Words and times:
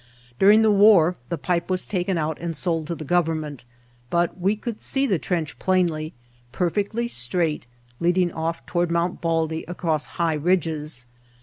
During 0.39 0.63
the 0.63 0.71
war 0.71 1.15
the 1.29 1.37
pipe 1.37 1.69
was 1.69 1.85
taken 1.85 2.17
out 2.17 2.39
and 2.41 2.57
sold 2.57 2.87
to 2.87 2.95
the 2.95 3.05
government, 3.05 3.63
but 4.09 4.35
we 4.39 4.55
could 4.55 4.81
see 4.81 5.05
the 5.05 5.19
trench 5.19 5.59
plainly, 5.59 6.11
perfectly 6.51 7.07
straight, 7.07 7.67
leading 7.99 8.31
ofif 8.31 8.65
toward 8.65 8.89
Mt. 8.89 9.21
Baldy 9.21 9.63
across 9.67 10.07
high 10.17 10.33
ridges. 10.33 11.05